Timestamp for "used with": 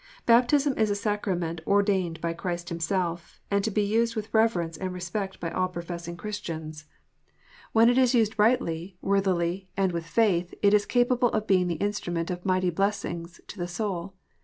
3.83-4.33